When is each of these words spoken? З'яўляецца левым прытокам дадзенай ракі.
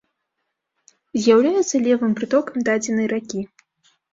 З'яўляецца 1.25 1.83
левым 1.89 2.11
прытокам 2.23 2.57
дадзенай 2.71 3.07
ракі. 3.17 3.47